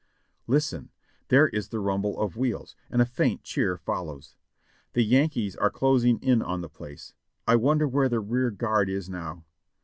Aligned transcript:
Listen! 0.47 0.89
there 1.27 1.47
is 1.49 1.67
the 1.69 1.79
rumble 1.79 2.19
of 2.19 2.35
wheels, 2.35 2.75
and 2.89 3.03
a 3.03 3.05
faint 3.05 3.43
cheer 3.43 3.77
fol 3.77 4.05
lows. 4.05 4.35
The 4.93 5.03
Yankees 5.03 5.55
are 5.55 5.69
closing 5.69 6.17
in 6.23 6.41
on 6.41 6.61
the 6.61 6.69
place. 6.69 7.13
I 7.47 7.55
wonder 7.57 7.87
where 7.87 8.09
the 8.09 8.19
rear 8.19 8.49
guard 8.49 8.89
is 8.89 9.11
now. 9.11 9.43